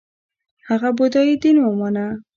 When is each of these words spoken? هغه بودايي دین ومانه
هغه 0.67 0.89
بودايي 0.97 1.35
دین 1.43 1.57
ومانه 1.61 2.05